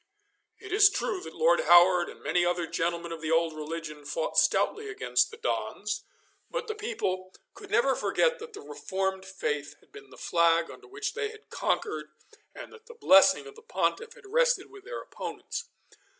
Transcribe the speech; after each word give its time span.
It 0.57 0.71
is 0.73 0.89
true 0.89 1.21
that 1.21 1.35
Lord 1.35 1.59
Howard 1.59 2.09
and 2.09 2.23
many 2.23 2.41
another 2.41 2.65
gentleman 2.65 3.11
of 3.11 3.21
the 3.21 3.29
old 3.29 3.53
religion 3.53 4.03
fought 4.03 4.35
stoutly 4.35 4.89
against 4.89 5.29
the 5.29 5.37
Dons, 5.37 6.03
but 6.49 6.67
the 6.67 6.73
people 6.73 7.31
could 7.53 7.69
never 7.69 7.93
forget 7.95 8.39
that 8.39 8.53
the 8.53 8.61
reformed 8.61 9.27
faith 9.27 9.75
had 9.79 9.91
been 9.91 10.09
the 10.09 10.17
flag 10.17 10.71
under 10.71 10.87
which 10.87 11.13
they 11.13 11.29
had 11.29 11.51
conquered, 11.51 12.09
and 12.55 12.73
that 12.73 12.87
the 12.87 12.95
blessing 12.95 13.45
of 13.45 13.53
the 13.55 13.61
Pontiff 13.61 14.13
had 14.13 14.25
rested 14.25 14.71
with 14.71 14.85
their 14.85 15.03
opponents. 15.03 15.65